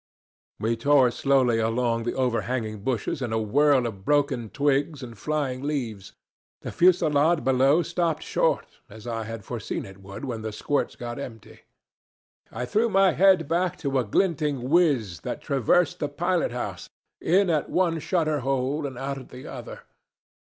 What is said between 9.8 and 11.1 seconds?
it would when the squirts